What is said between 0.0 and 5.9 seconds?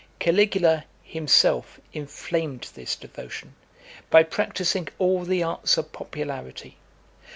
XV. Caligula himself inflamed this devotion, by practising all the arts